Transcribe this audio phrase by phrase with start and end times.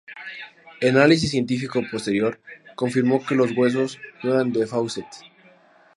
[0.79, 2.39] El análisis científico posterior
[2.75, 5.05] confirmó que los huesos no eran de Fawcett.